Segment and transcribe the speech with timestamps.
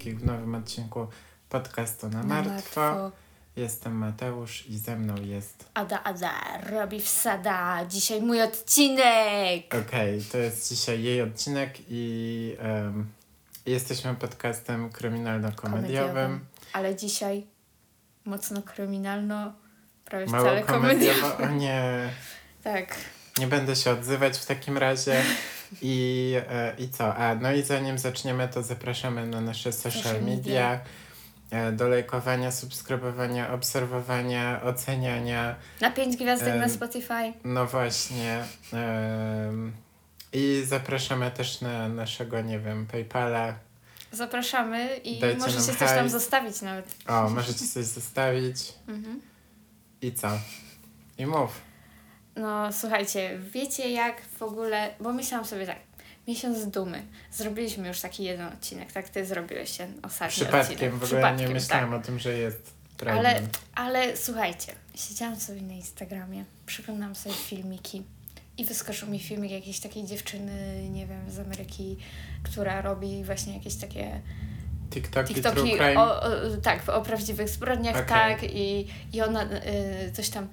[0.00, 1.06] wszystkich w nowym odcinku
[1.48, 3.10] podcastu na, martwo.
[3.56, 5.64] Jestem Mateusz i ze mną jest.
[5.74, 6.32] Ada, Ada,
[6.70, 7.86] robi wsada.
[7.88, 9.74] Dzisiaj mój odcinek.
[9.88, 13.06] Okej, to jest dzisiaj jej odcinek i em,
[13.66, 16.40] jesteśmy podcastem kryminalno-komediowym.
[16.72, 17.46] Ale dzisiaj
[18.24, 19.52] mocno kryminalno,
[20.04, 21.20] prawie Mało wcale komediowo.
[21.30, 21.54] komediowo.
[21.54, 22.10] O nie,
[22.64, 22.94] Tak.
[23.38, 25.22] nie będę się odzywać w takim razie.
[25.82, 27.16] I, e, I co?
[27.16, 30.34] A, no i zanim zaczniemy, to zapraszamy na nasze social, Social media.
[30.36, 30.80] media.
[31.50, 35.54] e, Do lajkowania, subskrybowania, obserwowania, oceniania.
[35.80, 37.32] Na pięć gwiazdek na Em, Spotify.
[37.44, 38.44] No właśnie.
[40.32, 43.54] I zapraszamy też na naszego, nie wiem, PayPala.
[44.12, 46.94] Zapraszamy i Dajcie możecie coś tam zostawić nawet.
[47.08, 48.72] O, możecie coś zostawić.
[48.88, 49.20] Mhm.
[50.02, 50.28] I co?
[51.18, 51.60] I mów.
[52.40, 55.76] No słuchajcie, wiecie jak w ogóle, bo myślałam sobie tak,
[56.28, 57.02] miesiąc dumy.
[57.32, 60.92] Zrobiliśmy już taki jeden odcinek, tak ty zrobiłeś ten ostatni Przypadkiem, odcinek.
[60.92, 62.00] w ogóle Przypadkiem, nie myślałam tak.
[62.00, 62.74] o tym, że jest
[63.06, 63.58] Ale, pregnant.
[63.74, 68.02] ale słuchajcie, siedziałam sobie na Instagramie, przeglądałam sobie filmiki
[68.58, 71.96] i wyskoczył mi filmik jakiejś takiej dziewczyny, nie wiem, z Ameryki,
[72.42, 74.20] która robi właśnie jakieś takie
[74.90, 76.30] TikToki, TikToki o, o,
[76.62, 78.06] tak, o prawdziwych zbrodniach, Okej.
[78.08, 80.48] tak, i, i ona y, coś tam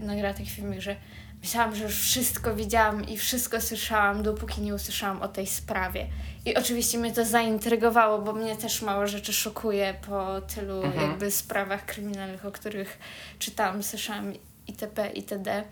[0.00, 0.96] nagrała taki filmik, że
[1.42, 6.06] myślałam, że już wszystko widziałam i wszystko słyszałam, dopóki nie usłyszałam o tej sprawie.
[6.44, 11.10] I oczywiście mnie to zaintrygowało, bo mnie też mało rzeczy szokuje po tylu Mhm.
[11.10, 12.98] jakby sprawach kryminalnych, o których
[13.38, 14.32] czytałam, słyszałam
[14.66, 15.10] itp.
[15.14, 15.64] itd.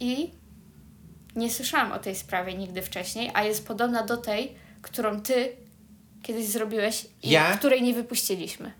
[0.00, 0.30] I
[1.36, 5.52] nie słyszałam o tej sprawie nigdy wcześniej, a jest podobna do tej, którą ty
[6.22, 7.56] kiedyś zrobiłeś i Ja?
[7.56, 8.72] której nie wypuściliśmy.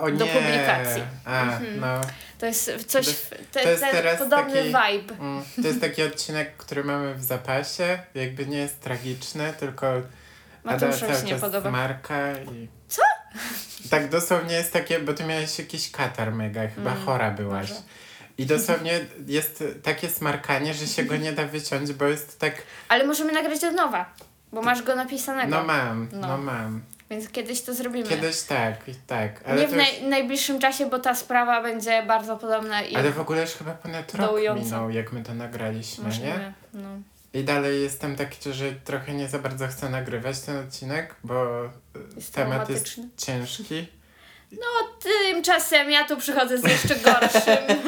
[0.00, 1.02] O do publikacji.
[1.24, 1.80] A, Mhm.
[1.80, 2.00] no.
[2.38, 5.14] To jest coś, To- te, to jest teraz podobny taki- vibe.
[5.14, 7.98] Mm, To jest taki odcinek, który mamy w zapasie.
[8.14, 10.02] Jakby nie jest tragiczny, tylko Ada
[10.64, 11.70] Mateuszowi cały się nie czas podoba.
[11.70, 12.68] marka i...
[12.88, 13.02] Co?
[13.90, 17.70] Tak dosłownie jest takie, bo ty miałeś jakiś katar mega, chyba Mm, chora byłaś.
[18.38, 22.62] I dosłownie jest takie smarkanie, że się go nie da wyciąć, bo jest tak...
[22.88, 24.12] Ale możemy nagrać od nowa,
[24.52, 25.50] bo masz go napisanego.
[25.50, 26.38] No mam, no, No.
[26.38, 26.82] mam.
[27.12, 28.08] Więc kiedyś to zrobimy.
[28.08, 29.40] Kiedyś tak, tak.
[29.46, 32.96] Ale, nie w to już, naj, najbliższym czasie, bo ta sprawa będzie bardzo podobna i
[32.96, 34.64] ale w ogóle już chyba ponad rok Dołująca.
[34.64, 36.52] minął, jak my to nagraliśmy, nie?
[36.74, 36.88] No.
[37.34, 41.70] I dalej jestem taki, że trochę nie za bardzo chcę nagrywać ten odcinek, bo y,
[42.16, 43.86] Jest temat jest ciężki.
[45.02, 47.82] Tymczasem ja tu przychodzę z jeszcze gorszym.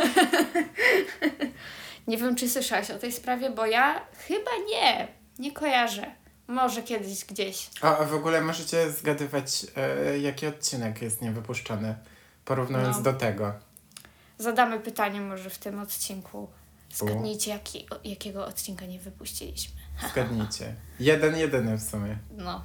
[2.09, 5.09] nie wiem, czy słyszałaś o tej sprawie, bo ja chyba nie.
[5.39, 6.24] Nie kojarzę.
[6.49, 7.71] Może kiedyś gdzieś.
[7.81, 11.95] A w ogóle możecie zgadywać, e, jaki odcinek jest niewypuszczony,
[12.45, 13.03] porównując No.
[13.03, 13.53] do tego.
[14.39, 16.49] Zadamy pytanie może w tym odcinku.
[16.95, 19.75] Zgadnijcie, jaki, o- jakiego odcinka nie wypuściliśmy.
[20.13, 20.75] Zgadnijcie.
[21.01, 22.19] Jeden, jedyny w sumie.
[22.37, 22.63] No.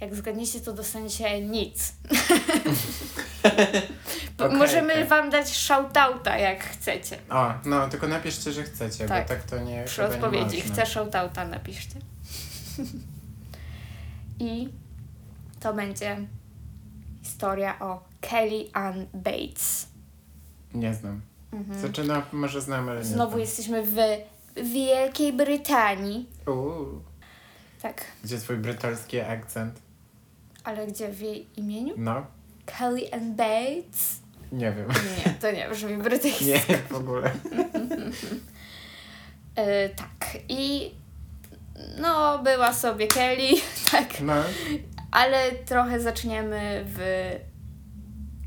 [0.00, 1.92] Jak zgadniecie, to dostaniecie nic.
[4.38, 5.04] Bo Okej, Możemy okej.
[5.06, 7.18] wam dać shoutouta, jak chcecie.
[7.30, 9.22] O, no, tylko napiszcie, że chcecie, Tak.
[9.22, 10.56] bo tak to nie Przy chyba nie odpowiedzi.
[10.58, 10.72] można.
[10.74, 11.94] Chcę shoutouta, napiszcie.
[14.40, 14.68] I
[15.60, 16.16] to będzie
[17.22, 19.86] historia o Kelly Ann Bates.
[20.74, 21.20] Nie znam.
[21.52, 21.80] Mhm.
[21.80, 23.40] Znaczy, no, może znam, ale nie Znowu znam.
[23.40, 23.94] jesteśmy w
[24.72, 26.26] Wielkiej Brytanii.
[26.46, 27.00] Uuu,
[27.82, 29.80] Tak, gdzie twój brytolski akcent?
[30.64, 31.94] ale gdzie w jej imieniu?
[31.96, 32.26] No,
[32.66, 34.20] Kelly Ann Bates?
[34.52, 34.88] nie wiem.
[35.26, 36.44] Nie, to nie brzmi brytyjsko.
[36.44, 36.60] Nie,
[36.90, 37.30] w ogóle.
[39.56, 40.90] E, tak, i
[42.00, 43.48] no, była sobie Kelly,
[43.90, 44.34] tak, No,
[45.10, 46.98] ale trochę zaczniemy w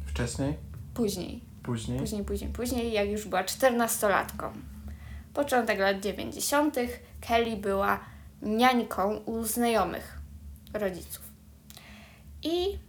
[0.08, 0.58] wcześniej?
[0.94, 2.00] później, Później?
[2.00, 4.54] później, później, później, jak już była czternastolatką.
[5.34, 6.76] Początek lat 90.
[7.22, 8.00] Kelly była
[8.42, 10.20] niańką u znajomych
[10.74, 11.22] rodziców.
[12.44, 12.80] I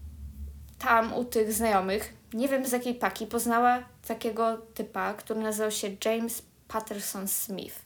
[0.78, 5.88] tam u tych znajomych, nie wiem z jakiej paki, poznała takiego typa, który nazywał się
[6.04, 7.81] James Patterson Smith.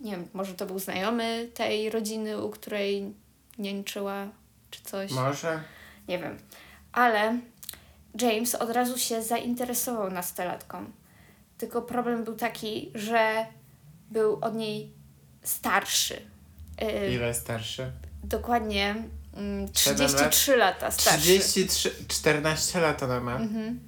[0.00, 3.14] Nie wiem, może to był znajomy tej rodziny, u której
[3.58, 4.28] niańczyła,
[4.70, 5.10] czy coś.
[5.10, 5.62] Może?
[6.08, 6.38] Nie wiem.
[6.92, 7.38] Ale
[8.20, 10.84] James od razu się zainteresował nastolatką.
[11.58, 13.46] Tylko problem był taki, że
[14.10, 14.92] był od niej
[15.42, 16.22] starszy.
[16.82, 17.92] Y, Ile starszy?
[18.24, 18.94] dokładnie
[19.34, 20.16] mm, Siedem lat?
[20.16, 21.20] 33 lata starszy.
[21.20, 23.36] 33, 14 lat ona ma.
[23.36, 23.80] Mhm.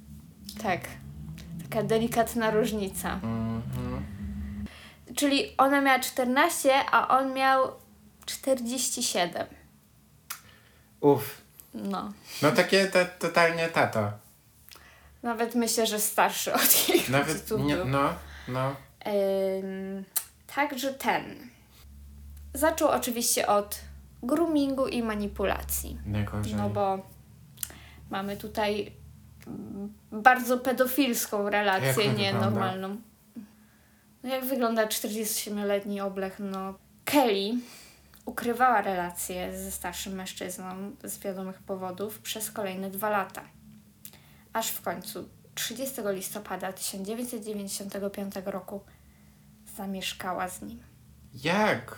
[0.63, 0.81] Tak.
[1.63, 3.13] Taka delikatna różnica.
[3.13, 4.18] Mhm.
[5.15, 7.71] Czyli ona miała 14, a on miał
[8.25, 9.47] 47.
[10.99, 11.41] Uff.
[11.73, 12.13] No.
[12.41, 14.11] No takie to, totalnie tato.
[15.23, 18.13] Nawet myślę, że starszy od ich Nawet nie, no,
[18.47, 18.75] no.
[19.07, 20.03] Ym,
[20.55, 21.49] także ten.
[22.53, 23.79] Zaczął oczywiście od
[24.23, 25.97] groomingu i manipulacji.
[26.05, 26.55] Najgorzej.
[26.55, 26.99] No bo
[28.09, 28.91] mamy tutaj
[29.47, 32.97] mm, bardzo pedofilską relację, nie normalną.
[34.23, 36.35] No jak wygląda 47-letni oblech?
[36.39, 36.73] No
[37.05, 37.51] Kelly
[38.25, 43.41] ukrywała relację ze starszym mężczyzną z wiadomych powodów przez kolejne dwa lata.
[44.53, 48.81] Aż w końcu 30 listopada 1995 roku
[49.77, 50.83] zamieszkała z nim.
[51.33, 51.97] Jak?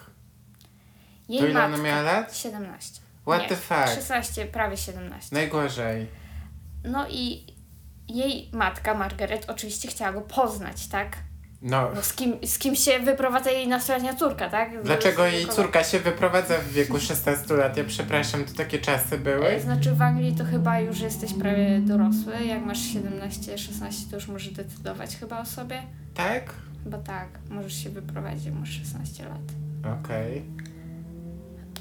[1.29, 2.35] Jej To ile matka, ona miała lat?
[2.37, 3.01] 17.
[3.21, 3.87] What Nie, the fuck?
[3.95, 5.35] 16, prawie 17.
[5.35, 6.07] Najgorzej.
[6.83, 7.45] No i
[8.07, 11.17] jej matka, Margaret, oczywiście chciała go poznać, tak?
[11.61, 14.83] No, No z kim, z kim się wyprowadza jej nastoletnia córka, tak?
[14.83, 17.77] dlaczego jej córka się wyprowadza w wieku 16 lat?
[17.77, 19.59] Ja przepraszam, to takie czasy E, były?
[19.59, 22.45] Znaczy w Anglii to chyba już jesteś prawie dorosły.
[22.45, 25.81] Jak masz 17-16 to już możesz decydować chyba o sobie.
[26.13, 26.53] Tak?
[26.83, 29.41] Chyba tak, możesz się wyprowadzić, jak masz 16 lat.
[30.01, 30.43] Okej.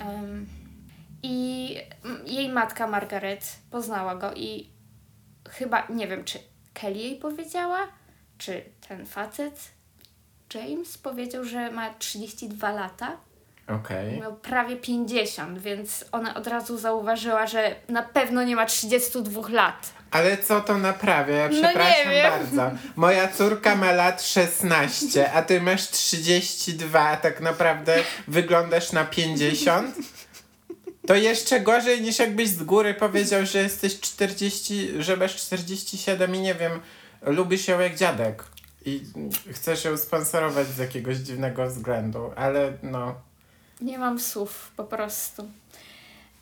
[0.01, 0.47] Em,
[1.23, 4.71] I mm, jej matka Margaret poznała go i
[5.49, 6.39] chyba, nie wiem, czy
[6.75, 7.79] Kelly jej powiedziała,
[8.41, 9.61] czy ten facet
[10.55, 13.17] James powiedział, że ma 32 lata.
[13.69, 14.21] Okej.
[14.21, 19.91] Miał prawie 50, więc ona od razu zauważyła, że na pewno nie ma 32 lat.
[20.11, 21.35] Ale co to naprawia?
[21.37, 22.31] Ja No przepraszam wiem.
[22.31, 22.79] bardzo.
[22.97, 27.97] Moja córka ma lat 16, a ty masz 32, a tak naprawdę
[28.29, 29.97] wyglądasz na 50?
[31.07, 36.41] To jeszcze gorzej niż jakbyś z góry powiedział, że jesteś 40, że masz 47 i
[36.41, 36.81] nie wiem,
[37.23, 38.45] lubisz ją jak dziadek.
[38.85, 39.03] I
[39.53, 43.15] chcesz ją sponsorować z jakiegoś dziwnego względu, ale no.
[43.81, 45.49] Nie mam słów, po prostu.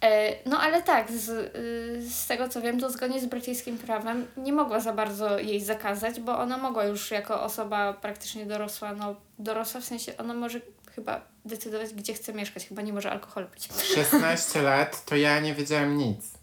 [0.03, 4.27] E, no ale tak, z, y, z tego co wiem, to zgodnie z brytyjskim prawem
[4.37, 9.15] nie mogła za bardzo jej zakazać, bo ona mogła już jako osoba praktycznie dorosła, no
[9.39, 10.61] dorosła w sensie ona może
[10.95, 13.69] chyba decydować, gdzie chce mieszkać, chyba nie może alkohol pić.
[13.95, 16.38] 16 lat to ja nie wiedziałem nic.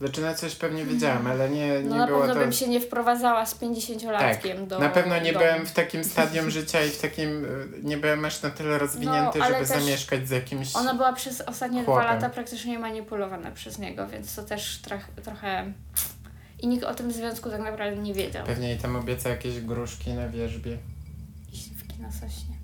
[0.00, 2.40] Znaczy na coś pewnie wiedziałem, ale nie, nie No na było pewno to...
[2.40, 5.44] bym się nie wprowadzała z 50-latkiem Tak, do na pewno nie domu.
[5.44, 7.48] byłem w takim stadium życia i w takim, y,
[7.82, 10.76] nie byłem aż na tyle rozwinięty, No, żeby zamieszkać z jakimś...
[10.76, 12.04] Ona była przez ostatnie Chłopem.
[12.04, 15.72] dwa lata praktycznie manipulowana przez niego, więc to też troch, trochę...
[16.60, 18.46] I nikt o tym związku tak naprawdę nie wiedział.
[18.46, 20.78] Pewnie jej tam obieca jakieś gruszki na wierzbie.
[21.52, 22.54] Śliwki na sośnie.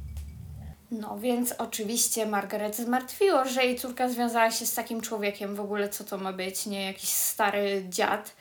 [0.90, 5.56] No więc oczywiście Margaret zmartwiło, że jej córka związała się z takim człowiekiem.
[5.56, 8.34] W ogóle co to ma być, nie jakiś stary dziad.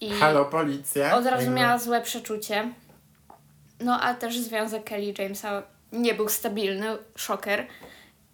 [0.00, 1.16] I Halo, policja?
[1.16, 2.72] od razu miała złe przeczucie.
[3.80, 5.62] No a też związek Kelly Jamesa
[5.92, 6.86] nie był stabilny,
[7.16, 7.66] szoker.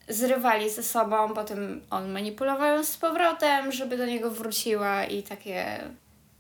[0.08, 5.81] Zrywali ze sobą, potem on manipulował ją z powrotem, żeby do niego wróciła i takie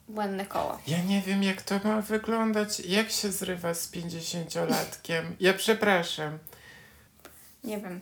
[0.08, 0.78] błędne koło.
[0.86, 2.80] Ja nie wiem, jak to ma wyglądać.
[2.80, 5.22] Jak się zrywa z 50-latkiem?
[5.40, 6.38] Ja przepraszam.
[7.64, 8.00] Nie wiem.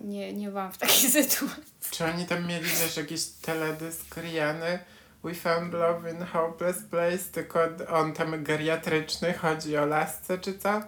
[0.00, 1.62] Nie, nie byłam w takiej sytuacji.
[1.90, 4.78] Czy oni tam mieli też jakiś teledysk Riany?
[5.24, 7.60] We found love in hopeless place, tylko
[7.92, 10.82] on tam geriatryczny, chodzi o lasce czy co?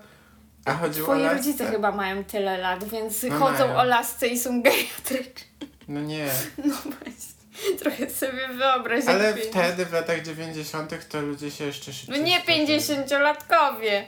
[0.65, 1.37] A chodził o Twoi lasce?
[1.37, 3.77] rodzice chyba mają tyle lat, więc No chodzą mają.
[3.79, 5.47] o lasce i są geriatryczni.
[5.89, 6.27] No nie.
[6.65, 7.39] No właśnie.
[7.79, 9.05] Trochę sobie wyobraź.
[9.07, 11.09] Ale wtedy, w latach 90.
[11.09, 12.67] to ludzie się jeszcze No szybciej nie starzeli.
[13.03, 14.03] 50-latkowie.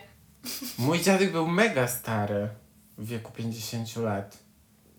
[0.79, 2.49] Mój dziadek był mega stary
[3.01, 4.39] w wieku 50 lat.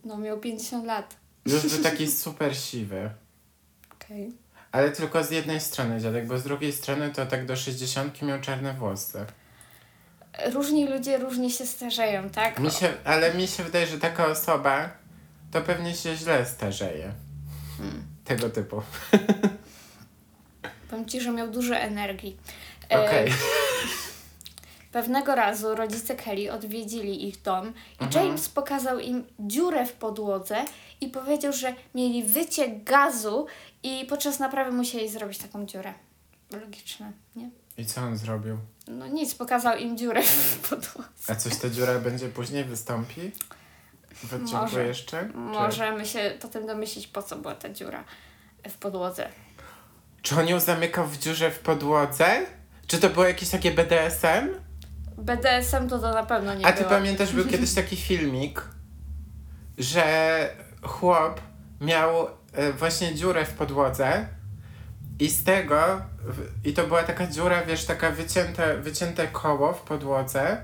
[0.05, 1.15] No miał 50 lat.
[1.46, 3.10] Już był taki super siwy.
[3.93, 4.31] Okej.
[4.72, 8.41] Ale tylko z jednej strony dziadek, bo z drugiej strony to tak do 60 miał
[8.41, 9.25] czarne włosy.
[10.53, 12.60] Różni ludzie różnie się starzeją, tak?
[12.60, 14.89] Mi się, ale mi się wydaje, że taka osoba
[15.51, 17.13] to pewnie się źle starzeje.
[17.77, 18.03] Hmm.
[18.25, 18.81] Tego typu.
[20.89, 22.38] Powiem ci, że miał dużo energii.
[22.91, 23.31] E, Okej.
[24.91, 28.25] Pewnego razu rodzice Kelly odwiedzili ich dom i Mhm.
[28.25, 30.65] James pokazał im dziurę w podłodze
[31.01, 33.45] i powiedział, że mieli wyciek gazu
[33.83, 35.93] i podczas naprawy musieli zrobić taką dziurę.
[36.51, 37.50] Logiczne, nie?
[37.77, 38.57] I co on zrobił?
[38.88, 41.10] No nic, pokazał im dziurę w podłodze.
[41.27, 43.31] A coś ta dziura będzie później wystąpi?
[44.15, 44.86] W odcinku Może.
[44.88, 45.25] jeszcze?
[45.31, 48.03] Czy- Możemy się potem domyślić, po co była ta dziura
[48.69, 49.29] w podłodze.
[50.21, 52.45] Czy on ją zamykał w dziurze w podłodze?
[52.88, 54.50] Czy to było jakieś takie BDSM?
[55.18, 56.89] BDSM to to na pewno nie A ty było.
[56.89, 58.62] pamiętasz, był kiedyś taki filmik,
[59.77, 60.50] że
[60.82, 61.41] chłop
[61.82, 64.25] miał e, właśnie dziurę w podłodze
[65.20, 66.01] i z tego,
[66.65, 70.62] i to była taka dziura, wiesz, taka wycięte, wycięte koło w podłodze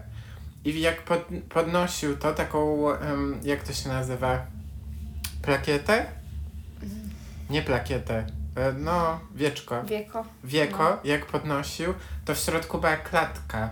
[0.66, 2.88] i jak pod, podnosił to taką,
[3.44, 4.46] jak to się nazywa,
[5.42, 6.06] plakietę?
[7.50, 8.26] Nie plakietę,
[8.56, 9.84] e, no wieczko.
[9.84, 10.26] Wieko.
[10.44, 10.98] Wieko, No.
[11.04, 11.94] jak podnosił,
[12.26, 13.70] to w środku była klatka.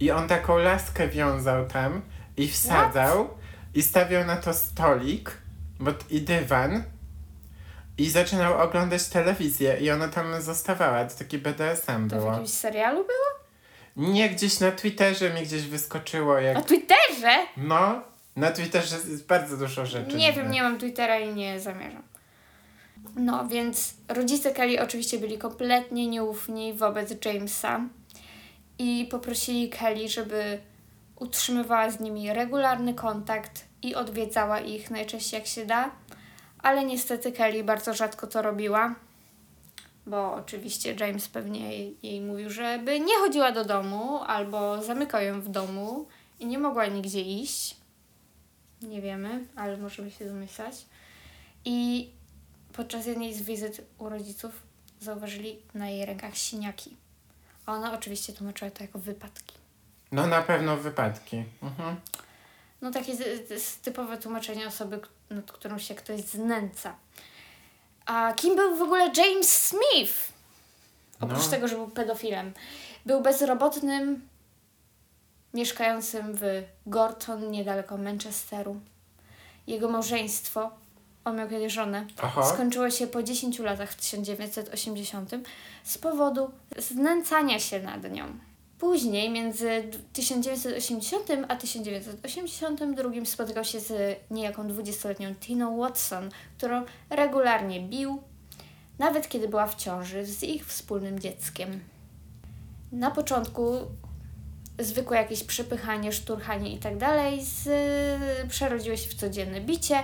[0.00, 2.02] I on taką laskę wiązał tam
[2.36, 3.28] i wsadzał.
[3.74, 5.30] i stawiał na to stolik
[5.80, 6.82] bo, i dywan
[7.98, 11.04] i zaczynał oglądać telewizję i ona tam zostawała.
[11.04, 12.30] To taki BDSM To w było.
[12.32, 13.46] jakimś serialu było?
[14.12, 16.54] Nie, gdzieś na Twitterze mi gdzieś wyskoczyło jak...
[16.56, 17.46] Na Twitterze?
[17.56, 18.02] No,
[18.36, 20.16] na Twitterze jest bardzo dużo rzeczy.
[20.16, 22.02] Nie wiem, nie mam Twittera i nie zamierzam.
[23.16, 27.80] No, więc rodzice Kelly oczywiście byli kompletnie nieufni wobec Jamesa
[28.78, 30.58] i poprosili Kelly, żeby
[31.16, 35.90] utrzymywała z nimi regularny kontakt i odwiedzała ich najczęściej jak się da,
[36.58, 38.94] ale niestety Kelly bardzo rzadko to robiła,
[40.06, 45.40] bo oczywiście James pewnie jej, jej mówił, żeby nie chodziła do domu albo zamykał ją
[45.40, 46.06] w domu
[46.40, 47.76] i nie mogła nigdzie iść.
[48.82, 50.86] Nie wiemy, ale możemy się domyślać.
[51.64, 52.10] I
[52.72, 54.62] podczas jednej z wizyt u rodziców
[55.00, 57.05] zauważyli na jej rękach siniaki.
[57.66, 59.54] A ona oczywiście tłumaczyła to jako wypadki.
[60.12, 61.44] No na pewno wypadki.
[61.62, 61.96] Mhm.
[62.82, 66.94] No takie z- z- typowe tłumaczenie osoby, nad którą się ktoś znęca.
[68.06, 70.32] A kim był w ogóle James Smith?
[71.20, 71.50] Oprócz No.
[71.50, 72.52] tego, że był pedofilem.
[73.06, 74.28] Był bezrobotnym,
[75.54, 78.80] mieszkającym w Gorton, niedaleko Manchesteru.
[79.66, 80.70] Jego małżeństwo,
[81.26, 82.44] on miał kiedyś żonę, Aha.
[82.54, 85.30] skończyło się po 10 latach w 1980
[85.84, 88.24] z powodu znęcania się nad nią.
[88.78, 89.68] Później między
[90.12, 98.22] 1980 a 1982 spotykał się z niejaką 20-letnią Tiną Watson, którą regularnie bił,
[98.98, 101.80] nawet kiedy była w ciąży z ich wspólnym dzieckiem.
[102.92, 103.72] Na początku
[104.78, 107.68] zwykłe jakieś przepychanie, szturchanie i tak dalej z-
[108.50, 109.98] przerodziło się w codzienne bicie.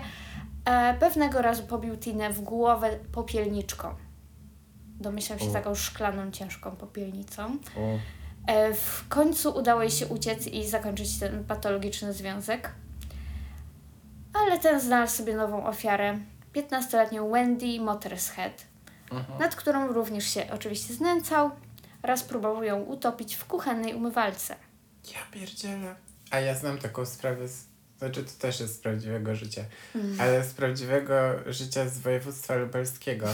[0.64, 3.94] E, pewnego razu pobił Tinę w głowę popielniczką.
[5.00, 5.52] Domyślał się U.
[5.52, 7.56] taką szklaną, ciężką popielnicą.
[8.46, 12.72] E, w końcu udało jej się uciec i zakończyć ten patologiczny związek.
[14.34, 16.18] Ale ten znalazł sobie nową ofiarę,
[16.54, 18.66] 15-letnią Wendy Mothershead,
[19.10, 19.38] Mhm.
[19.38, 21.50] nad którą również się oczywiście znęcał.
[22.02, 24.56] Raz próbował ją utopić w kuchennej umywalce.
[25.14, 25.94] Ja pierdzielę.
[26.30, 27.64] A ja znam taką sprawę, z,
[28.02, 29.64] znaczy to też jest z prawdziwego życia,
[30.20, 31.14] ale z prawdziwego
[31.46, 33.26] życia z województwa lubelskiego.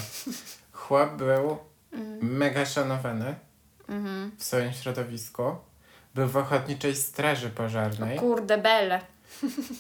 [0.73, 1.59] Chłop był
[2.23, 3.35] mega szanowany
[3.89, 4.31] Mhm.
[4.39, 5.43] w swoim środowisku.
[6.15, 9.01] Był w ochotniczej straży pożarnej, Kurde bele.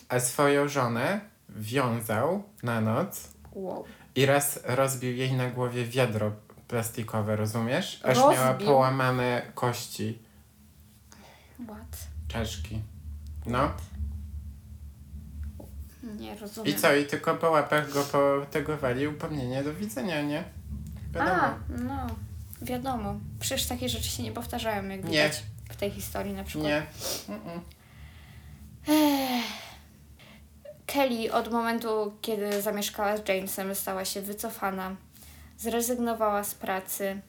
[0.09, 3.85] a swoją żonę wiązał na noc Wow.
[4.15, 6.33] i raz rozbił jej na głowie wiadro
[6.69, 8.01] plastikowe, rozumiesz?
[8.05, 8.67] Aż miała Rozbił?
[8.69, 10.19] połamane kości,
[11.67, 11.99] What?
[12.29, 12.83] czaszki.
[13.47, 13.71] No.
[16.19, 16.75] Nie rozumiem.
[16.75, 16.95] I co?
[16.95, 20.45] I tylko po łapach go po tego wali upomnienie do widzenia, nie?
[21.15, 21.43] Wiadomo.
[21.43, 22.07] A, no.
[22.63, 23.15] Wiadomo.
[23.41, 25.11] Przecież takie rzeczy się nie powtarzają, jak Nie.
[25.11, 26.71] widać w tej historii na przykład.
[26.71, 26.83] Nie.
[30.87, 34.97] Kelly od momentu, kiedy zamieszkała z Jamesem, stała się wycofana,
[35.59, 37.21] zrezygnowała z pracy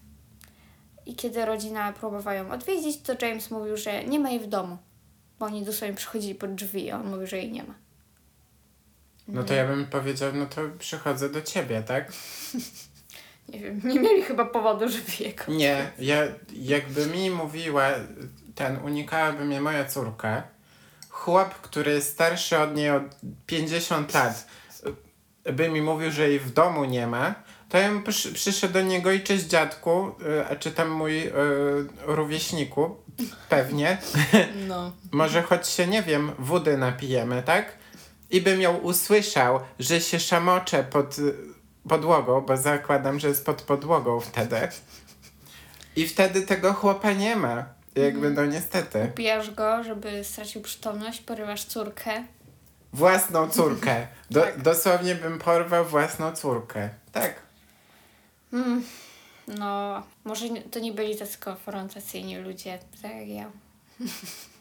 [1.05, 4.77] i kiedy rodzina próbowała ją odwiedzić, to James mówił, że nie ma jej w domu,
[5.39, 7.74] bo oni dosłownie przychodzili pod drzwi, a on mówił, że jej nie ma.
[9.33, 12.12] No to ja bym powiedział, no to przychodzę do ciebie, tak?
[13.50, 15.43] Nie wiem, nie mieli chyba powodu, żeby jego...
[15.48, 16.21] Nie, ja
[16.53, 17.88] jakby mi mówiła,
[18.55, 20.43] ten unikałaby mnie moja córka,
[21.09, 23.01] chłop, który jest starszy od niej o
[23.45, 24.48] 50 lat,
[25.53, 27.36] by mi mówił, że jej w domu nie ma,
[27.69, 30.07] to ja bym przy, przyszedł do niego i cześć dziadku,
[30.41, 31.31] y, a czy tam mój y,
[32.05, 32.95] rówieśniku,
[33.50, 33.98] pewnie,
[34.67, 34.91] No.
[35.12, 37.78] może choć się, nie wiem, wody napijemy, tak?
[38.29, 41.15] I bym ją usłyszał, że się szamocze pod
[41.89, 44.67] podłogą, bo zakładam, że jest pod podłogą wtedy.
[45.95, 47.65] I wtedy tego chłopa nie ma.
[47.95, 49.07] Jakby, no niestety.
[49.13, 52.24] Upijasz go, żeby stracił przytomność, porywasz córkę.
[52.93, 54.07] Własną córkę.
[54.31, 54.62] Do, Tak.
[54.62, 56.89] Dosłownie bym porwał własną córkę.
[57.12, 57.36] Tak.
[58.53, 58.83] Mm,
[59.48, 63.51] no, może to nie byli tacy konfrontacyjni ludzie, tak jak ja.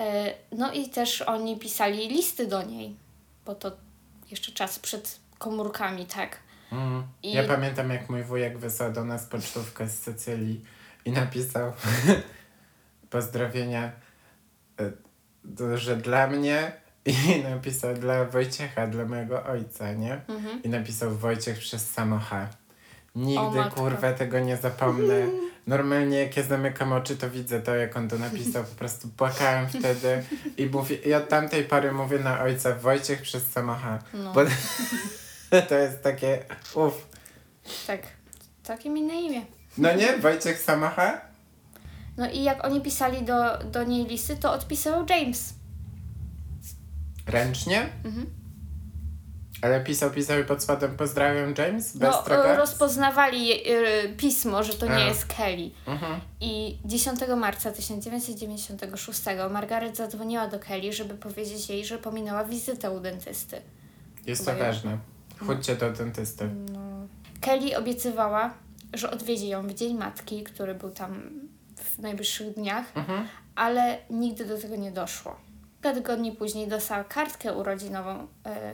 [0.00, 2.96] E, no i też oni pisali listy do niej,
[3.46, 3.72] bo to
[4.30, 6.38] jeszcze czas przed komórkami, tak?
[6.72, 7.02] Mm.
[7.22, 10.64] I- Ja pamiętam, jak mój wujek wysłał do nas pocztówkę z Sycylii
[11.04, 11.72] i napisał
[13.10, 13.92] pozdrowienia,
[15.56, 16.72] to, że dla mnie
[17.04, 17.14] i
[17.50, 20.20] napisał dla Wojciecha, dla mojego ojca, nie?
[20.28, 20.62] Mhm.
[20.62, 22.48] I napisał Wojciech przez samocha.
[23.14, 23.80] Nigdy, O matko.
[23.80, 25.14] kurwa, tego nie zapomnę.
[25.66, 28.64] Normalnie jak ja zamykam oczy, to widzę to, jak on to napisał.
[28.64, 30.24] Po prostu płakałem wtedy
[30.56, 33.98] i mówię, i od tamtej pory mówię na ojca Wojciech przez samocha.
[34.14, 34.40] No, Bo
[35.68, 36.44] to jest takie,
[36.74, 37.06] uff.
[37.86, 38.00] tak.
[38.62, 39.42] Całkiem inne imię.
[39.78, 41.20] No nie, Wojciech Samocha?
[42.16, 45.54] No i jak oni pisali do, do niej listy, to odpisał James.
[47.26, 47.88] Ręcznie?
[48.04, 48.26] Mhm.
[49.64, 51.96] Ale pisał, pisał i pod spodem pozdrawiam James?
[51.96, 52.56] Bez No, stroga?
[52.56, 54.98] rozpoznawali y, pismo, że to nie A.
[55.08, 55.70] jest Kelly.
[55.86, 56.20] Mhm.
[56.40, 63.00] I 10 marca 1996 Margaret zadzwoniła do Kelly, żeby powiedzieć jej, że pominęła wizytę u
[63.00, 63.60] dentysty.
[64.26, 64.66] Jest to Uwaga.
[64.66, 64.98] ważne.
[65.46, 66.48] Chodźcie do dentysty.
[66.72, 66.80] No.
[67.40, 68.54] Kelly obiecywała,
[68.94, 71.30] że odwiedzi ją w Dzień Matki, który był tam
[71.76, 73.28] w najbliższych dniach, Mhm.
[73.56, 75.36] ale nigdy do tego nie doszło.
[75.82, 78.72] Kilka tygodni później dostała kartkę urodzinową e,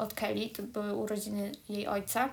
[0.00, 2.28] od Kelly, to były urodziny jej ojca,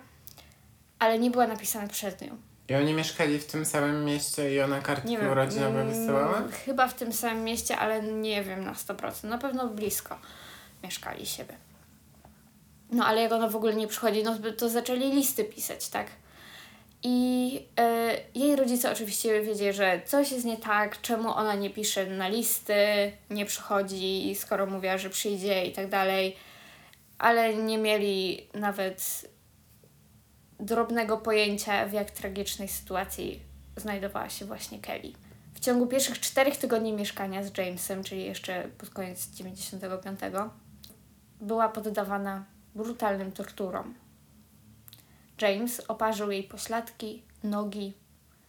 [0.99, 2.37] ale nie była napisana przez nią.
[2.69, 5.31] I oni mieszkali w tym samym mieście i ona kartki Nie wiem.
[5.31, 6.43] urodzinowe mm, wysyłała?
[6.65, 9.23] Chyba w tym samym mieście, ale nie wiem na 100%.
[9.23, 10.19] Na pewno blisko
[10.83, 11.53] mieszkali siebie.
[12.91, 16.07] No ale jak ona w ogóle nie przychodzi, no to zaczęli listy pisać, tak?
[17.03, 22.05] I e, jej rodzice oczywiście wiedzieli, że coś jest nie tak, czemu ona nie pisze
[22.05, 22.75] na listy,
[23.29, 26.35] nie przychodzi, skoro mówiła, że przyjdzie i tak dalej,
[27.19, 29.29] ale nie mieli nawet
[30.59, 33.41] drobnego pojęcia, w jak tragicznej sytuacji
[33.75, 35.13] znajdowała się właśnie Kelly.
[35.53, 40.19] W ciągu pierwszych czterech tygodni mieszkania z Jamesem, czyli jeszcze pod koniec 95,
[41.41, 42.45] była poddawana
[42.75, 43.93] brutalnym torturom.
[45.41, 47.93] James oparzył jej pośladki, nogi,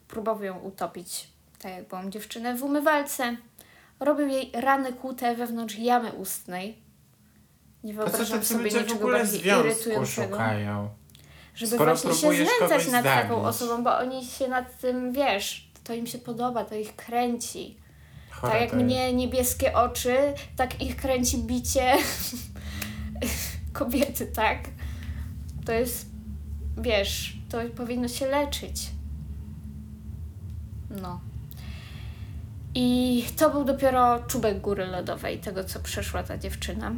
[0.08, 3.36] próbował ją utopić, tak jak byłam dziewczynę, w umywalce.
[4.00, 6.87] Robił jej rany kłute wewnątrz jamy ustnej.
[7.84, 10.88] Nie wyobrażam sobie ludzie w niczego ogóle bardziej irytującego szukają?
[11.58, 15.94] żeby Skoro właśnie się znęcać nad taką osobą, bo oni się nad tym, wiesz, to
[15.94, 17.76] im się podoba, to ich kręci.
[18.42, 20.16] Tak jak mnie niebieskie oczy,
[20.56, 21.96] tak ich kręci bicie
[23.72, 24.58] kobiety, tak?
[25.66, 26.06] To jest,
[26.76, 28.90] wiesz, to powinno się leczyć.
[30.90, 31.20] No.
[32.74, 36.92] I to był dopiero czubek góry lodowej, tego co przeszła ta dziewczyna.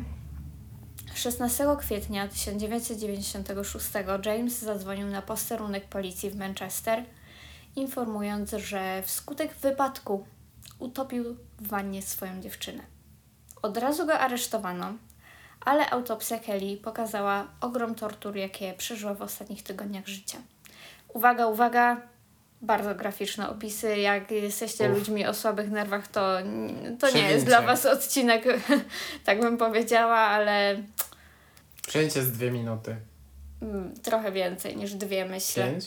[1.21, 3.87] 16 kwietnia 1996
[4.25, 7.05] James zadzwonił na posterunek policji w Manchester,
[7.77, 10.27] informując, że wskutek wypadku
[10.79, 11.25] utopił
[11.59, 12.83] w wannie swoją dziewczynę.
[13.63, 14.93] Od razu go aresztowano,
[15.65, 20.39] ale autopsja Kelly pokazała ogrom tortur, jakie przeżyła w ostatnich tygodniach życia.
[21.09, 22.01] Uwaga, uwaga,
[22.63, 23.97] bardzo graficzne opisy.
[23.97, 24.99] Jak jesteście Uf.
[24.99, 26.37] ludźmi o słabych nerwach, to,
[27.01, 28.45] to nie jest dla Was odcinek,
[29.25, 30.83] tak bym powiedziała, ale
[31.91, 32.97] Przejęcie z dwie minuty.
[33.63, 35.71] mm, trochę więcej niż dwie, myślę.
[35.71, 35.87] Pięć?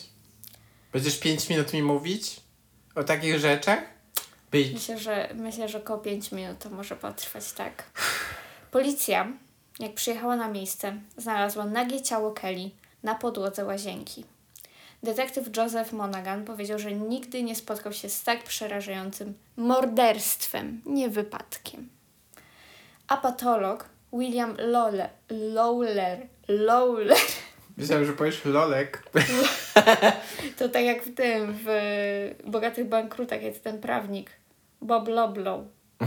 [0.92, 2.40] Będziesz pięć minut mi mówić?
[2.94, 3.78] O takich rzeczach?
[4.50, 4.72] Być.
[4.72, 7.84] Myślę, że myślę, że około 5 minut to może potrwać, tak.
[8.70, 9.32] Policja,
[9.78, 12.70] jak przyjechała na miejsce, znalazła nagie ciało Kelly
[13.02, 14.24] na podłodze łazienki.
[15.02, 21.88] Detektyw Joseph Monaghan powiedział, że nigdy nie spotkał się z tak przerażającym morderstwem, nie wypadkiem.
[23.08, 27.16] A patolog William Lawler, Lawler, Lawler
[27.76, 29.02] Myślałem, że powiesz lolek.
[30.58, 31.68] To tak jak w tym, w
[32.46, 34.30] Bogatych Bankrutach jest ten prawnik,
[34.82, 35.60] Bob Loblow.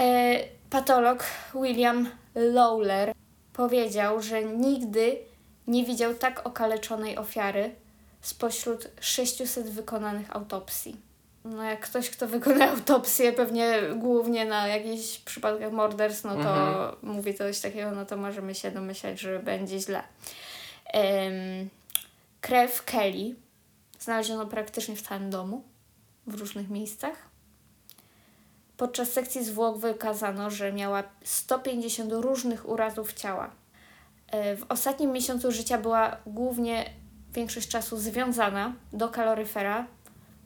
[0.00, 0.38] E,
[0.70, 3.12] patolog William Lawler
[3.52, 5.18] powiedział, że nigdy
[5.66, 7.74] nie widział tak okaleczonej ofiary
[8.20, 11.07] spośród 600 wykonanych autopsji.
[11.44, 16.96] No jak ktoś, kto wykona autopsję, pewnie głównie na jakichś przypadkach morderstw, no to Mhm.
[17.02, 20.02] mówi coś takiego, no to możemy się domyślać, że będzie źle.
[20.86, 21.68] Em,
[22.40, 23.34] krew Kelly
[24.00, 25.62] znaleziono praktycznie w całym domu,
[26.26, 27.28] w różnych miejscach.
[28.76, 33.50] Podczas sekcji zwłok wykazano, że miała 150 różnych urazów ciała.
[34.28, 36.90] E, W ostatnim miesiącu życia była głównie
[37.34, 39.86] większość czasu związana do kaloryfera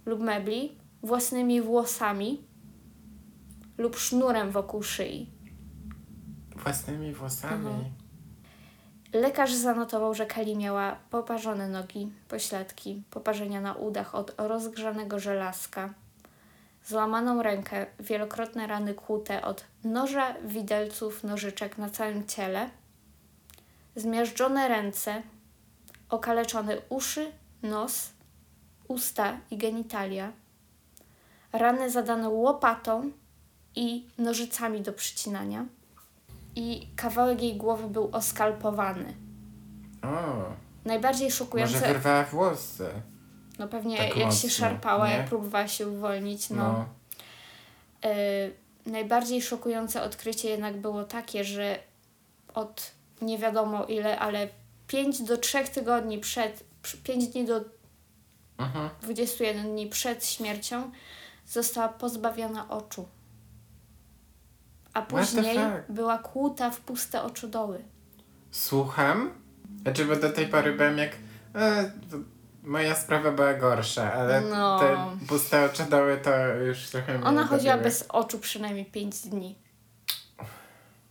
[0.06, 2.44] lub mebli własnymi włosami
[3.78, 5.30] lub sznurem wokół szyi.
[6.56, 7.66] Własnymi włosami.
[7.66, 7.84] Mhm.
[9.12, 15.94] Lekarz zanotował, że Kelly miała poparzone nogi, pośladki, poparzenia na udach od rozgrzanego żelazka,
[16.84, 22.70] złamaną rękę, wielokrotne rany kłute od noża, widelców, nożyczek na całym ciele,
[23.96, 25.22] zmiażdżone ręce,
[26.08, 28.10] okaleczone uszy, nos,
[28.88, 30.32] usta i genitalia,
[31.52, 33.10] rany zadane łopatą
[33.76, 35.66] i nożycami do przycinania
[36.56, 39.14] i kawałek jej głowy był oskalpowany.
[40.02, 40.08] O,
[40.84, 42.88] Najbardziej może szokujące, wyrwała włosy.
[43.58, 45.14] no pewnie tak jak się mocno, szarpała, nie?
[45.14, 46.56] jak próbowała się uwolnić, no.
[46.56, 46.84] No.
[48.10, 51.78] Y, najbardziej szokujące odkrycie jednak było takie, że
[52.54, 52.90] od
[53.22, 54.48] nie wiadomo ile, ale
[54.86, 56.64] 5 do 3 tygodni przed,
[57.04, 57.60] 5 dni do
[58.58, 58.90] Mhm.
[59.02, 60.90] 21 dni przed śmiercią
[61.52, 63.08] została pozbawiona oczu.
[64.94, 67.84] a później była kłuta w puste oczodoły.
[68.50, 69.30] Słucham?
[69.82, 71.10] Znaczy, bo do tej pory byłem jak...
[71.54, 71.90] E,
[72.62, 74.78] moja sprawa była gorsza, ale No.
[74.80, 74.96] te
[75.28, 77.84] puste oczodoły to już trochę mnie Ona chodziła dobiły.
[77.90, 79.58] bez oczu przynajmniej 5 dni.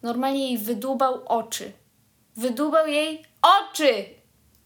[0.02, 1.72] Normalnie jej wydłubał oczy.
[2.38, 4.06] Wydłubał jej oczy!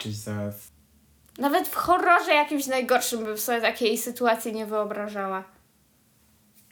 [0.06, 0.56] Jesus.
[1.38, 5.44] Nawet w horrorze jakimś najgorszym bym sobie takiej sytuacji nie wyobrażała.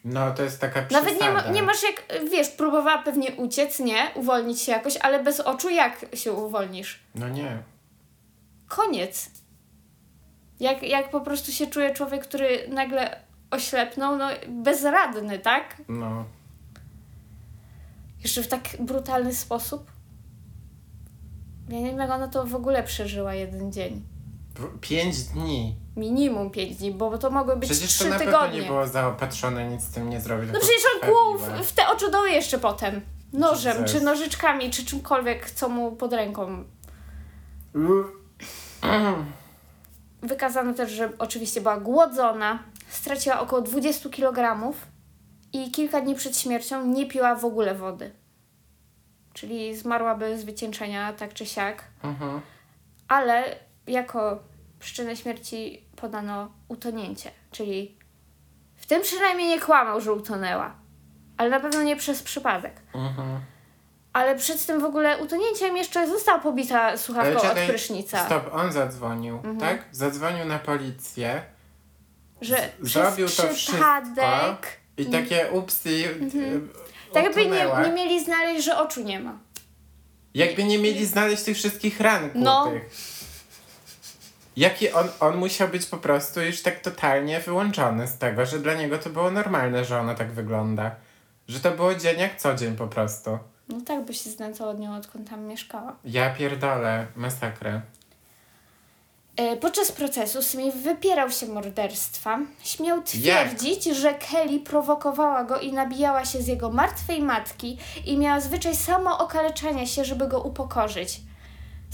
[0.04, 1.06] No, to jest taka przesada.
[1.10, 4.12] Nawet nie, ma, nie masz jak, wiesz, próbowała pewnie uciec, nie?
[4.16, 7.00] Uwolnić się jakoś, ale bez oczu jak się uwolnisz?
[7.16, 7.64] No nie.
[8.68, 9.32] Koniec.
[10.60, 13.20] Jak, jak po prostu się czuje człowiek, który nagle
[13.52, 15.82] oślepnął, no bezradny, tak?
[15.90, 16.26] No.
[18.24, 19.92] Jeszcze w tak brutalny sposób.
[21.70, 24.04] Ja nie wiem, jak ona to w ogóle przeżyła jeden dzień.
[24.82, 25.76] Pięć dni.
[25.96, 28.60] Minimum pięć dni, bo to mogły być Przecież to trzy na pewno tygodnie.
[28.62, 30.48] nie było zaopatrzone, nic z tym nie zrobił.
[30.54, 33.02] No przecież on kłuł w, w te oczodoły jeszcze potem.
[33.34, 33.92] Nożem, Jesus.
[33.92, 36.64] czy nożyczkami, czy czymkolwiek, co mu pod ręką.
[40.22, 44.74] Wykazano też, że oczywiście była głodzona, straciła około 20 kg
[45.54, 48.12] i kilka dni przed śmiercią nie piła w ogóle wody.
[49.34, 51.84] Czyli zmarłaby z wycieńczenia, tak czy siak.
[52.04, 52.42] Mhm.
[53.08, 53.56] Ale
[53.88, 54.44] jako
[54.80, 57.98] przyczynę śmierci podano utonięcie, czyli
[58.76, 60.76] w tym przynajmniej nie kłamał, że utonęła,
[61.38, 62.74] ale na pewno nie przez przypadek.
[62.96, 63.40] Mhm.
[64.14, 68.26] Ale przed tym w ogóle utonięciem jeszcze została pobita słuchawką od czekaj, prysznica.
[68.26, 69.58] Stop, on zadzwonił, Mhm.
[69.60, 69.86] tak?
[69.92, 71.42] Zadzwonił na policję,
[72.42, 74.24] Że zrobił przez to przypadek.
[74.24, 74.56] Mhm.
[74.56, 76.16] wszystko i takie upsy
[77.14, 79.38] Tak jakby nie, nie mieli znaleźć, że oczu nie ma.
[80.34, 82.64] Jakby nie mieli znaleźć tych wszystkich ran No.
[82.64, 82.90] kłutych.
[84.58, 88.74] Jaki on, on musiał być po prostu już tak totalnie wyłączony z tego, że dla
[88.74, 90.92] niego to było normalne, że ona tak wygląda.
[91.48, 93.40] Że to było dzień jak co dzień po prostu.
[93.70, 95.96] No tak by się znęcał od nią, odkąd tam mieszkała.
[96.06, 97.82] Ja pierdolę, masakrę.
[99.38, 102.40] E, Podczas procesu Smith wypierał się morderstwa.
[102.64, 108.40] Śmiał twierdzić, że Kelly prowokowała go i nabijała się z jego martwej matki i miała
[108.40, 111.22] zwyczaj samookaleczania się, żeby go upokorzyć.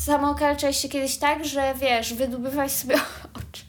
[0.05, 2.95] Samookaleczałeś się kiedyś tak, że wiesz, wydobywałeś sobie
[3.37, 3.63] oczy.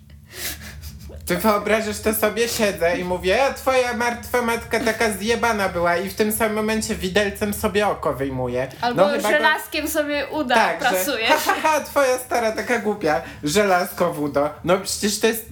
[1.26, 6.08] Ty wyobrażasz to sobie, siedzę i mówię, a twoja martwa matka taka zjebana była i
[6.10, 8.68] w tym samym momencie widelcem sobie oko wyjmuje.
[8.80, 11.28] Albo chyba go- żelazkiem sobie uda Tak, prasujesz.
[11.28, 14.50] że ha, ha, ha, twoja stara taka głupia, żelazko wudo.
[14.64, 15.46] No przecież to jest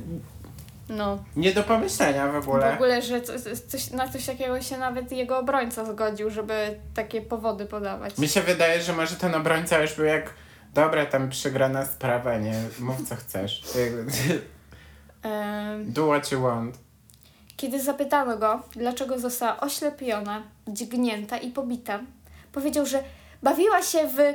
[0.88, 1.18] No.
[1.36, 2.70] nie do pomyślenia w ogóle.
[2.72, 3.32] W ogóle, że co-
[3.70, 8.18] coś, na coś takiego się nawet jego obrońca zgodził, żeby takie powody podawać.
[8.18, 10.30] Mi się wydaje, że może ten obrońca już był jak
[10.74, 12.54] dobra, tam przegrana sprawa, nie?
[12.78, 13.62] Mów co chcesz.
[15.84, 16.78] Do what you want.
[17.56, 22.00] Kiedy zapytano go, dlaczego została oślepiona, dźgnięta i pobita,
[22.52, 23.02] powiedział, że
[23.42, 24.34] bawiła się w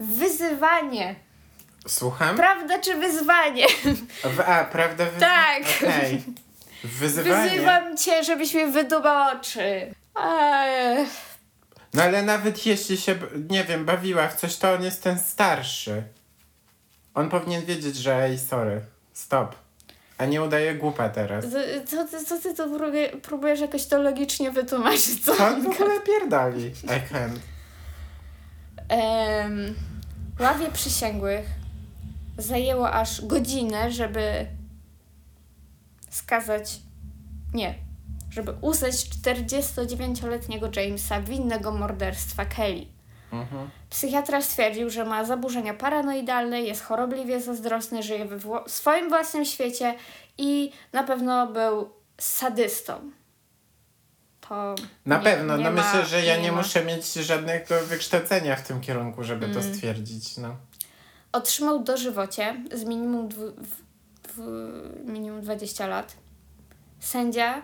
[0.00, 1.14] wyzywanie.
[1.86, 2.36] Słucham?
[2.36, 3.66] Prawda czy wyzwanie?
[4.24, 5.04] W, a, prawda?
[5.04, 5.20] Wy...
[5.20, 5.62] Tak.
[5.82, 6.22] Okej.
[6.84, 7.50] Wyzywanie.
[7.50, 9.94] Wyzywam cię, żebyś mi wydubał oczy.
[10.22, 11.06] Ej.
[11.94, 13.16] No ale nawet jeśli się,
[13.50, 16.02] nie wiem, bawiła w coś, to on jest ten starszy.
[17.14, 18.80] On powinien wiedzieć, że ej, sorry,
[19.12, 19.56] stop.
[20.18, 21.44] A nie udaje głupa teraz.
[21.86, 25.24] Co ty, co ty to próbuje, próbujesz jakoś to logicznie wytłumaczyć?
[25.24, 25.36] Co?
[25.36, 26.66] Co on w ogóle pierdoli?
[26.66, 27.38] I can't.
[28.88, 29.74] Em,
[30.40, 31.46] ławie przysięgłych
[32.38, 34.46] zajęło aż godzinę, żeby
[36.10, 36.80] skazać,
[37.54, 37.74] nie,
[38.34, 42.86] żeby uznać 49-letniego Jamesa winnego morderstwa Kelly.
[43.32, 43.70] Mhm.
[43.90, 49.94] Psychiatra stwierdził, że ma zaburzenia paranoidalne, jest chorobliwie zazdrosny, żyje we wło- swoim własnym świecie
[50.38, 53.10] i na pewno był sadystą.
[54.48, 54.74] To
[55.06, 56.58] Na nie- pewno, nie no ma- myślę, że ja nie, ma.
[56.58, 59.56] muszę mieć żadnego wykształcenia w tym kierunku, żeby Mm.
[59.56, 60.56] to stwierdzić, no.
[61.32, 63.74] Otrzymał dożywocie z minimum, dwu, w,
[64.28, 64.40] w,
[65.10, 66.16] minimum 20 lat.
[67.00, 67.62] Sędzia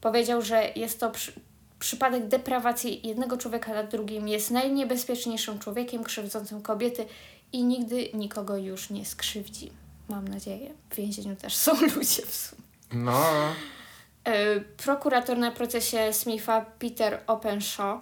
[0.00, 1.32] powiedział, że jest to przy,
[1.78, 4.28] przypadek deprawacji jednego człowieka nad drugim.
[4.28, 7.06] Jest najniebezpieczniejszym człowiekiem krzywdzącym kobiety
[7.52, 9.70] i nigdy nikogo już nie skrzywdzi.
[10.08, 10.70] Mam nadzieję.
[10.90, 12.62] W więzieniu też są ludzie w sumie.
[12.92, 13.24] No,
[14.24, 18.00] E, Prokurator na procesie Smitha Peter Openshaw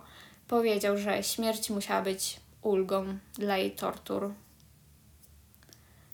[0.49, 4.33] powiedział, że śmierć musiała być ulgą dla jej tortur.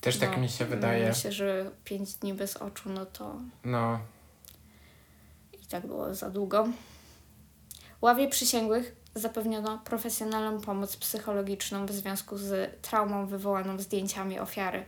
[0.01, 1.09] też tak No, mi się wydaje.
[1.09, 4.01] Myślę, że 5 dni bez oczu, no to No,
[5.71, 6.69] tak było za długo.
[8.01, 14.85] Ławie przysięgłych zapewniono profesjonalną pomoc psychologiczną w związku z traumą wywołaną zdjęciami ofiary.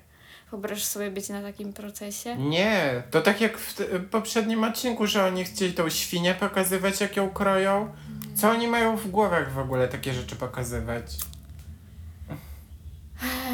[0.51, 2.37] Wyobraź sobie być na takim procesie?
[2.37, 3.75] nie, to tak jak w
[4.11, 7.88] poprzednim odcinku, że oni chcieli tą świnię pokazywać, jak ją kroją
[8.35, 11.05] Co oni mają w głowach w ogóle takie rzeczy pokazywać?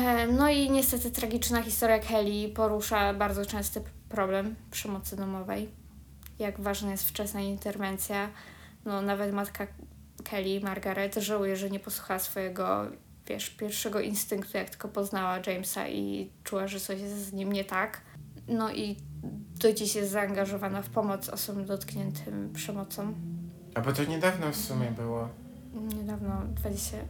[0.07, 5.78] E, No i niestety tragiczna historia Kelly porusza bardzo częsty problem przemocy domowej.
[6.39, 8.31] Jak ważna jest wczesna interwencja.
[8.85, 9.67] No nawet matka
[10.25, 12.87] Kelly, Margaret, żałuje, że nie posłuchała swojego,
[13.27, 17.65] wiesz, pierwszego instynktu, jak tylko poznała Jamesa i czuła, że coś jest z nim nie
[17.65, 18.01] tak.
[18.49, 18.97] No i
[19.61, 23.15] do dziś jest zaangażowana w pomoc osobom dotkniętym przemocą.
[23.75, 25.29] A bo to niedawno w sumie było.
[25.97, 26.43] Niedawno,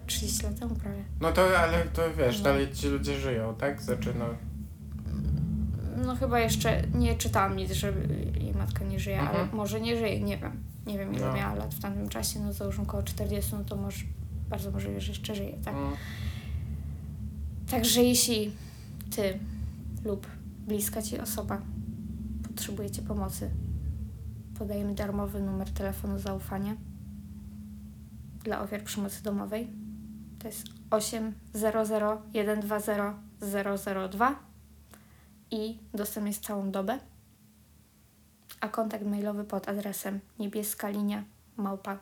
[0.08, 1.04] 20-30 lat temu prawie.
[1.20, 2.44] No to, ale to wiesz, No.
[2.44, 3.82] dalej ci ludzie żyją, tak?
[3.82, 4.24] Znaczy no...
[6.06, 7.92] No chyba jeszcze nie czytałam nic, że
[8.40, 9.56] jej matka nie żyje, ale Mhm.
[9.56, 10.52] może nie żyje, nie wiem.
[10.86, 11.32] Nie wiem ile No.
[11.34, 14.04] miała lat w tamtym czasie, no załóżmy około 40, no to może
[14.50, 15.74] bardzo możliwe, że jeszcze żyje, tak?
[15.74, 15.92] Mm.
[17.70, 18.52] Także jeśli
[19.16, 19.38] ty
[20.04, 20.26] lub
[20.66, 21.60] bliska ci osoba
[22.48, 23.50] potrzebujecie pomocy,
[24.58, 26.76] podajemy darmowy numer telefonu zaufania
[28.44, 29.68] dla ofiar przemocy domowej.
[30.38, 31.34] To jest 800
[32.60, 33.14] 120
[34.10, 34.47] 002
[35.50, 36.98] i dostępny jest całą dobę.
[38.60, 41.24] A kontakt mailowy pod adresem niebieska linia
[41.56, 41.98] małpa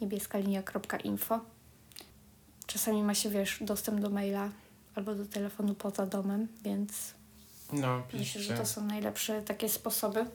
[0.00, 1.40] niebieskalinia.info.
[2.66, 4.50] Czasami ma się, wiesz, dostęp do maila
[4.94, 7.14] albo do telefonu poza domem, więc
[7.72, 10.26] No, myślę, że to są najlepsze takie sposoby.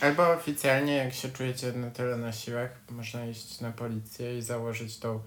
[0.00, 4.98] Albo oficjalnie, jak się czujecie na tyle na siłach, można iść na policję i założyć
[4.98, 5.20] tą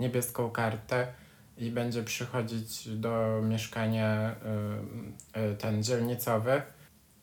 [0.00, 1.12] niebieską kartę
[1.58, 4.34] i będzie przychodzić do mieszkania
[5.34, 6.62] y, y, ten dzielnicowy.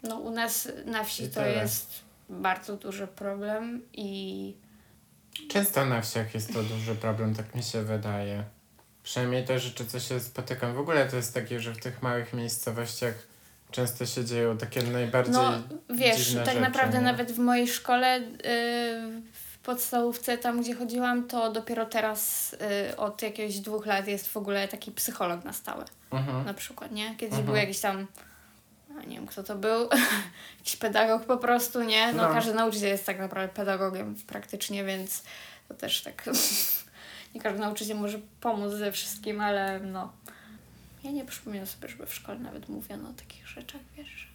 [0.04, 4.54] No u nas na wsi to jest bardzo duży problem i
[5.50, 8.44] Często na wsiach jest to duży problem, tak mi się wydaje.
[9.04, 10.74] Przynajmniej te rzeczy, co się spotykam.
[10.74, 13.14] W ogóle to jest takie, że w tych małych miejscowościach
[13.72, 15.34] często się dzieją takie najbardziej...
[15.34, 17.04] no wiesz, tak rzeczy, naprawdę nie?
[17.04, 19.22] nawet w mojej szkole yy,
[19.64, 22.52] podstawówce, tam gdzie chodziłam, to dopiero teraz
[22.88, 25.86] yy, od jakiegoś dwóch lat jest w ogóle taki psycholog na stałe.
[26.12, 26.46] Mhm.
[26.46, 27.10] na przykład, nie?
[27.10, 27.46] Kiedyś Mhm.
[27.46, 28.08] był jakiś tam,
[29.00, 29.90] a nie wiem kto to był,
[30.60, 32.14] jakiś pedagog po prostu, nie?
[32.14, 32.34] No, No.
[32.34, 35.24] każdy nauczyciel jest tak naprawdę pedagogiem praktycznie, więc
[35.68, 36.30] to też tak,
[37.36, 40.12] nie każdy nauczyciel może pomóc ze wszystkim, ale no,
[41.04, 44.28] ja nie przypominam sobie, żeby w szkole nawet mówiono o takich rzeczach, wiesz.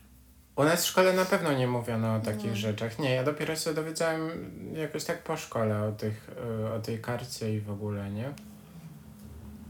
[0.57, 2.57] U nas w szkole na pewno nie mówiono o takich No.
[2.57, 2.99] rzeczach.
[2.99, 6.29] Nie, ja dopiero się dowiedziałem jakoś tak po szkole o, tych,
[6.65, 8.33] y, o tej karcie i w ogóle, nie?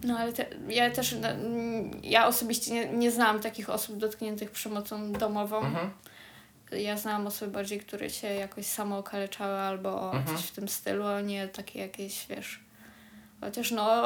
[0.05, 4.51] No ale te, ja też, no, mm, ja osobiście nie, nie znałam takich osób dotkniętych
[4.51, 5.59] przemocą domową.
[5.61, 5.91] Mhm.
[6.73, 10.37] Ja znałam osoby bardziej, które się jakoś samo okaleczały albo Mhm.
[10.37, 12.61] coś w tym stylu, a nie takie jakieś, wiesz...
[13.41, 14.03] Chociaż no,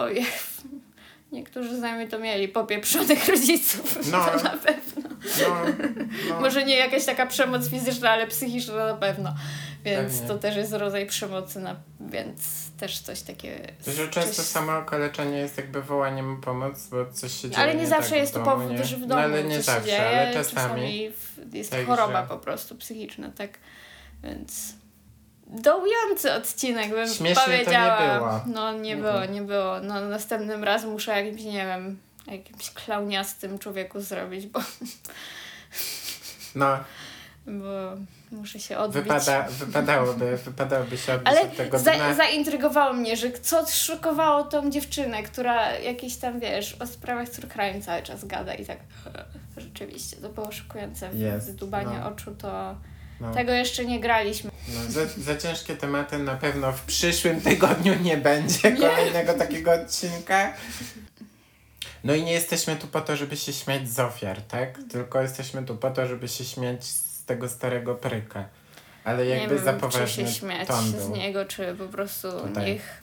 [1.32, 4.24] niektórzy znajomi to mieli popieprzonych rodziców, No.
[4.24, 4.99] to na pewno.
[5.40, 5.56] No,
[6.28, 6.40] no.
[6.40, 9.34] Może nie jakaś taka przemoc fizyczna, ale psychiczna na pewno.
[9.84, 10.28] Więc Pewnie.
[10.28, 13.72] to też jest rodzaj przemocy, na, więc też coś takie...
[13.96, 17.74] Że często coś- samo okaleczenie jest jakby wołaniem o pomoc, bo coś się dzieje Ale
[17.74, 18.84] nie zawsze tak jest to powód, nie?
[18.84, 21.10] że w No, domu ale nie coś zawsze, się dzieje, ale czasami.
[21.10, 23.50] w- jest Także- choroba po prostu psychiczna, tak?
[24.22, 24.74] Więc
[25.46, 28.18] dołujący odcinek bym Śmiesznie to nie powiedziała.
[28.18, 28.40] było.
[28.54, 29.14] No nie Mhm.
[29.14, 29.80] było, nie było.
[29.80, 31.98] No następnym razem muszę jakimś, nie wiem,
[32.30, 34.60] jakimś klauniastym człowieku zrobić, bo,
[36.54, 36.78] No,
[37.46, 37.96] bo
[38.32, 39.02] muszę się odbić.
[39.02, 42.14] wypada, wypadałoby, wypadałoby się odbić Ale od tego za, dna.
[42.14, 48.02] zaintrygowało mnie, że co szokowało tą dziewczynę, która jakieś tam, wiesz, o sprawach crime cały
[48.02, 48.78] czas gada i tak
[49.56, 51.10] rzeczywiście, to było szokujące.
[51.46, 52.08] Wydubanie no.
[52.08, 52.74] oczu to...
[53.20, 53.34] No.
[53.34, 54.50] Tego jeszcze nie graliśmy.
[54.68, 60.52] No, za, za ciężkie tematy na pewno w przyszłym tygodniu nie będzie kolejnego takiego odcinka.
[62.04, 64.78] No i nie jesteśmy tu po to, żeby się śmiać z ofiar, tak?
[64.90, 68.48] Tylko jesteśmy tu po to, żeby się śmiać z tego starego pryka.
[69.04, 72.66] Ale nie jakby wiem, za czy się śmiać z niego, czy po prostu Tutaj.
[72.66, 73.02] niech...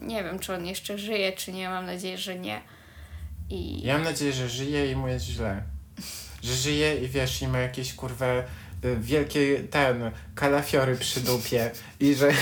[0.00, 1.68] Nie wiem, czy on jeszcze żyje, czy nie.
[1.68, 2.60] Mam nadzieję, że nie.
[3.50, 3.82] I...
[3.82, 5.62] Ja mam nadzieję, że żyje i mu jest źle.
[6.42, 8.44] Że żyje i wiesz, i ma jakieś kurwa y,
[9.00, 12.28] wielkie ten kalafiory przy dupie i że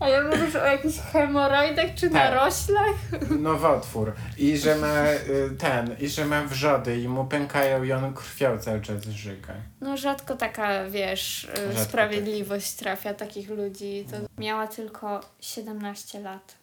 [0.00, 2.12] Ale mówisz o jakichś hemoroidach, czy Tak.
[2.12, 2.96] naroślach?
[3.38, 8.14] nowotwór i że ma y, ten, i że ma wrzody i mu pękają i on
[8.14, 9.54] krwią cały czas żyga.
[9.80, 14.06] No rzadko taka, wiesz, y, Rzadko sprawiedliwość trafia takich ludzi.
[14.10, 16.54] To miała tylko 17 lat.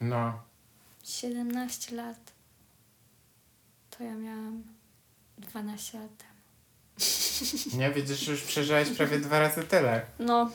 [0.00, 0.42] No,
[1.04, 2.16] 17 lat.
[3.90, 4.62] To ja miałam
[5.38, 6.38] 12 lat temu.
[7.80, 10.00] nie widzisz, już przeżyłaś prawie dwa razy tyle.
[10.18, 10.50] No.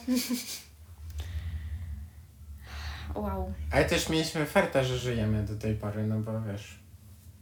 [3.14, 3.52] Wow.
[3.70, 6.78] Ale też mieliśmy farta, że żyjemy do tej pory, no bo wiesz.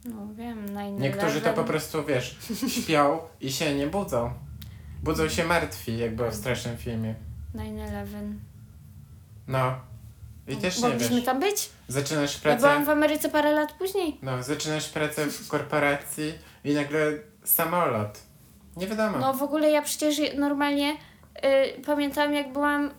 [0.05, 2.37] No wiem, na inny Niektórzy to po prostu, wiesz,
[2.83, 4.33] śpią i się nie budzą.
[5.03, 7.15] Budzą się martwi, jak było w strasznym filmie.
[7.55, 8.05] 9-11.
[9.47, 9.75] No.
[10.47, 11.25] I też nie Mogliśmy wiesz.
[11.25, 11.69] tam być?
[11.87, 12.59] Zaczynasz Ja pracę.
[12.61, 14.17] byłam w Ameryce parę lat później.
[14.21, 16.33] No, zaczynasz pracę w korporacji
[16.63, 17.11] i nagle
[17.43, 18.19] samolot.
[18.77, 19.17] Nie wiadomo.
[19.19, 22.91] No w ogóle ja przecież normalnie y, pamiętam jak byłam y,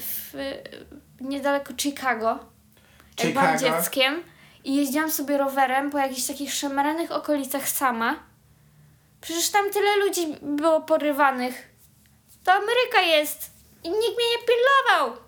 [0.00, 0.62] w, y,
[1.20, 2.38] niedaleko Chicago.
[3.24, 3.78] Jak byłam Chicago.
[3.82, 4.22] dzieckiem
[4.64, 8.16] i jeździłam sobie rowerem po jakichś takich szemranych okolicach sama.
[9.20, 11.68] Przecież tam tyle ludzi było porywanych.
[12.44, 13.50] To Ameryka jest
[13.84, 15.24] i nikt mnie nie pilnował.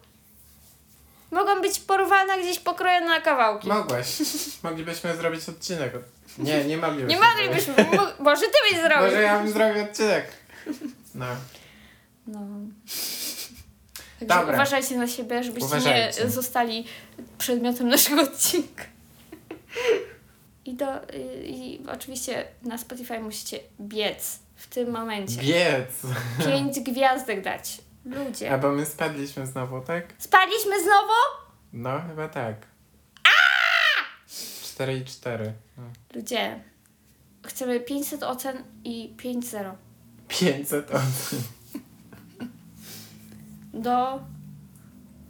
[1.31, 3.69] Mogłam być porwana gdzieś pokrojona na kawałki.
[3.69, 4.07] Mogłaś.
[4.63, 5.93] Moglibyśmy zrobić odcinek.
[6.39, 7.21] Nie, nie moglibyśmy.
[7.21, 9.07] Nie moglibyśmy, mo- może ty byś zrobił.
[9.07, 10.33] Może ja bym zrobił odcinek.
[11.15, 11.27] No.
[12.27, 12.41] No.
[14.21, 14.55] Także Dobra.
[14.55, 16.25] uważajcie na siebie, żebyście Uważajcie.
[16.25, 16.87] nie zostali
[17.39, 18.85] przedmiotem naszego odcinka.
[20.65, 25.41] I, do, y, I oczywiście na Spotify musicie biec w tym momencie.
[25.43, 25.89] Biec.
[26.47, 27.79] Pięć gwiazdek dać.
[28.05, 28.53] Ludzie.
[28.53, 30.05] A bo my spadliśmy znowu, tak?
[30.19, 31.13] Spaliśmy znowu?
[31.73, 32.57] No, chyba tak.
[34.65, 35.53] 4 i 4.
[35.77, 35.83] No.
[36.15, 36.61] Ludzie.
[37.47, 39.73] Chcemy 500 ocen i 5-0.
[40.29, 41.39] 500 osób.
[43.77, 44.21] Do.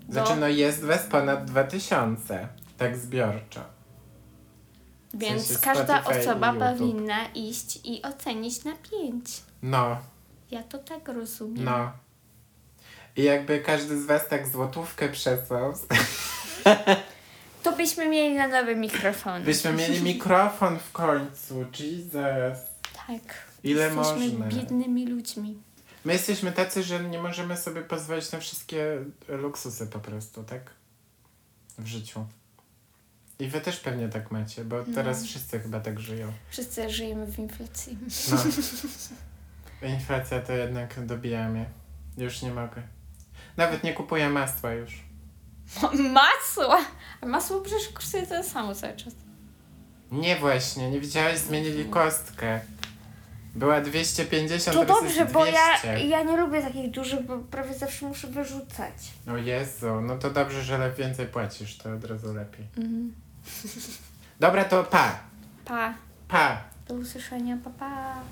[0.09, 2.49] do Znaczy, no jest was ponad 2000.
[2.79, 3.61] Tak zbiorczo.
[5.15, 6.69] więc sensie każda Spotify i osoba YouTube.
[6.79, 9.43] powinna iść i ocenić na 5.
[9.63, 9.97] No,
[10.51, 11.65] Ja to tak rozumiem.
[11.65, 11.93] no.
[13.17, 15.73] I jakby każdy z was tak złotówkę przesłał,
[17.63, 19.43] To byśmy mieli na nowy mikrofon.
[19.43, 21.61] byśmy mieli mikrofon w końcu.
[21.81, 22.59] Jesus.
[23.07, 23.23] Tak.
[23.65, 24.47] Ile Jesteśmy można?
[24.47, 25.59] biednymi ludźmi.
[26.07, 30.71] My jesteśmy tacy, że nie możemy sobie pozwolić na wszystkie luksusy po prostu, tak?
[31.79, 32.27] W życiu.
[33.39, 36.33] I wy też pewnie tak macie, bo teraz wszyscy chyba tak żyją.
[36.51, 37.99] Wszyscy żyjemy w inflacji.
[38.31, 39.89] No.
[39.89, 41.67] Inflacja to jednak dobija mnie.
[42.19, 42.83] Już nie mogę.
[43.57, 45.03] Nawet nie kupuję masła już.
[46.13, 46.77] Masło!
[47.21, 49.15] A masło przecież kosztuje tyle samo cały czas.
[50.13, 51.39] Nie właśnie, nie widziałeś?
[51.39, 52.61] Zmienili kostkę.
[53.57, 55.33] Była 250, To teraz dobrze, jest 200.
[55.33, 58.93] bo ja, ja nie lubię takich dużych, bo prawie zawsze muszę wyrzucać.
[59.33, 62.67] O Jezu, no to dobrze, że le- więcej płacisz, to od razu lepiej.
[62.77, 63.15] Mhm.
[64.41, 65.19] Dobra, to pa.
[65.65, 65.95] Pa.
[66.29, 66.61] Pa.
[66.89, 68.23] Do usłyszenia, pa pa.